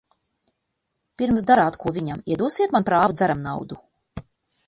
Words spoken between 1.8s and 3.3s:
ko viņam, iedosiet man prāvu